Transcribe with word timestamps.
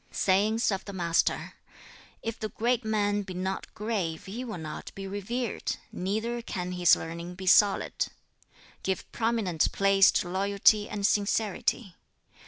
'"Sayings 0.25 0.71
of 0.71 0.83
the 0.85 0.93
Master: 0.93 1.53
"If 2.23 2.39
the 2.39 2.49
great 2.49 2.83
man 2.83 3.21
be 3.21 3.35
not 3.35 3.71
grave, 3.75 4.25
he 4.25 4.43
will 4.43 4.57
not 4.57 4.91
be 4.95 5.05
revered, 5.05 5.75
neither 5.91 6.41
can 6.41 6.71
his 6.71 6.95
learning 6.95 7.35
be 7.35 7.45
solid. 7.45 8.07
"Give 8.81 9.11
prominent 9.11 9.71
place 9.71 10.11
to 10.13 10.27
loyalty 10.27 10.89
and 10.89 11.05
sincerity. 11.05 11.93